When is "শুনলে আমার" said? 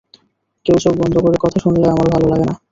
1.63-2.07